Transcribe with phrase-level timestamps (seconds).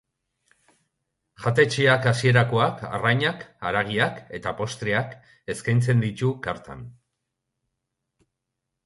[1.41, 5.13] Jatetxeak hasierakoak, arrainak, haragiak eta postreak
[5.55, 6.83] eskaintzen ditu kartan.